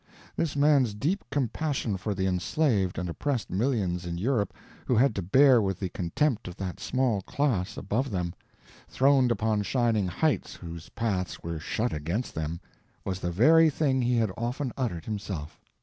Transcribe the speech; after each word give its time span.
This 0.35 0.55
man's 0.55 0.95
deep 0.95 1.23
compassion 1.29 1.95
for 1.95 2.15
the 2.15 2.25
enslaved 2.25 2.97
and 2.97 3.07
oppressed 3.07 3.51
millions 3.51 4.03
in 4.03 4.17
Europe 4.17 4.51
who 4.87 4.95
had 4.95 5.13
to 5.13 5.21
bear 5.21 5.61
with 5.61 5.79
the 5.79 5.89
contempt 5.89 6.47
of 6.47 6.57
that 6.57 6.79
small 6.79 7.21
class 7.21 7.77
above 7.77 8.09
them, 8.09 8.33
throned 8.89 9.31
upon 9.31 9.61
shining 9.61 10.07
heights 10.07 10.55
whose 10.55 10.89
paths 10.89 11.43
were 11.43 11.59
shut 11.59 11.93
against 11.93 12.33
them, 12.33 12.59
was 13.05 13.19
the 13.19 13.29
very 13.29 13.69
thing 13.69 14.01
he 14.01 14.17
had 14.17 14.31
often 14.37 14.73
uttered 14.75 15.05
himself. 15.05 15.59